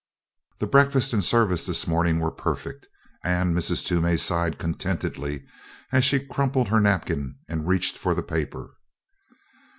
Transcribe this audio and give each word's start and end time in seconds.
The 0.57 0.65
breakfast 0.65 1.13
and 1.13 1.23
service 1.23 1.67
this 1.67 1.85
morning 1.85 2.19
were 2.19 2.31
perfect 2.31 2.87
and 3.23 3.55
Mrs. 3.55 3.85
Toomey 3.85 4.17
sighed 4.17 4.57
contentedly 4.57 5.45
as 5.91 6.03
she 6.03 6.25
crumpled 6.25 6.69
her 6.69 6.79
napkin 6.79 7.37
and 7.47 7.67
reached 7.67 7.99
for 7.99 8.15
the 8.15 8.23
paper. 8.23 8.71